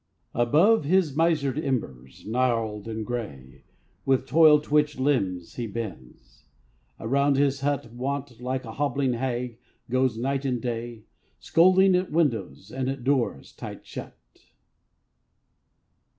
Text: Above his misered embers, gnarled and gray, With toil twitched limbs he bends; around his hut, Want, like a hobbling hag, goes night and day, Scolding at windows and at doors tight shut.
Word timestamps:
Above 0.33 0.83
his 0.83 1.15
misered 1.15 1.59
embers, 1.63 2.25
gnarled 2.25 2.87
and 2.87 3.05
gray, 3.05 3.63
With 4.03 4.25
toil 4.25 4.59
twitched 4.59 4.99
limbs 4.99 5.57
he 5.57 5.67
bends; 5.67 6.43
around 6.99 7.35
his 7.37 7.59
hut, 7.61 7.93
Want, 7.93 8.41
like 8.41 8.65
a 8.65 8.71
hobbling 8.71 9.13
hag, 9.13 9.59
goes 9.91 10.17
night 10.17 10.43
and 10.43 10.59
day, 10.59 11.03
Scolding 11.39 11.95
at 11.95 12.09
windows 12.11 12.71
and 12.71 12.89
at 12.89 13.03
doors 13.03 13.51
tight 13.53 13.85
shut. 13.85 14.17